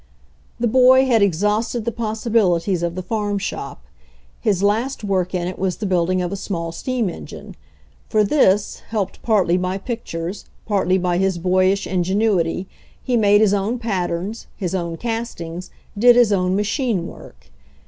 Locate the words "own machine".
16.33-17.05